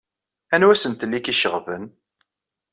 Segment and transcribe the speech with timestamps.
[0.53, 1.83] Anwa asentel i k-iceɣben?